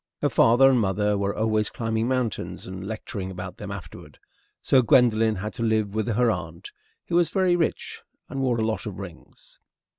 [0.23, 4.17] Her father and mother were always climbing mountains and lecturing about them afterward,
[4.59, 6.71] so Gwendolen had to live with her aunt,
[7.05, 9.59] who was very rich and wore a lot of rings.